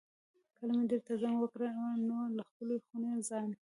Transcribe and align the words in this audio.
کله 0.57 0.73
مې 0.77 0.85
درته 0.91 1.13
زنګ 1.21 1.35
وکړ 1.39 1.61
نو 2.07 2.17
له 2.35 2.43
خپلې 2.49 2.75
خونې 2.85 3.13
ځان. 3.29 3.49